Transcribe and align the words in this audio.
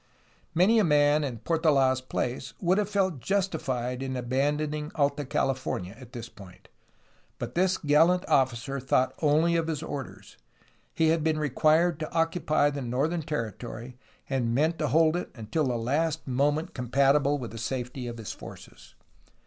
Many 0.55 0.79
a 0.79 0.83
man 0.83 1.23
in 1.23 1.37
Portold's 1.37 2.01
place 2.01 2.53
would 2.59 2.79
have 2.79 2.89
felt 2.89 3.19
justified 3.19 4.01
in 4.01 4.15
abandoning 4.17 4.91
Alta 4.95 5.23
California 5.25 5.95
at 5.99 6.11
this 6.13 6.27
point. 6.27 6.69
But 7.37 7.53
this 7.53 7.77
gallant 7.77 8.23
ofiicer 8.25 8.81
thought 8.81 9.13
only 9.21 9.55
of 9.55 9.67
his 9.67 9.83
orders; 9.83 10.37
he 10.91 11.09
had 11.09 11.23
been 11.23 11.37
re 11.37 11.51
quired 11.51 11.99
to 11.99 12.11
occupy 12.11 12.71
the 12.71 12.81
northern 12.81 13.21
territory, 13.21 13.95
and 14.27 14.55
meant 14.55 14.79
to 14.79 14.87
hold 14.87 15.15
it 15.15 15.29
until 15.35 15.65
the 15.67 15.77
last 15.77 16.27
moment 16.27 16.73
compatible 16.73 17.37
with 17.37 17.51
the 17.51 17.59
safety 17.59 18.07
of 18.07 18.17
his 18.17 18.31
forces. 18.31 18.95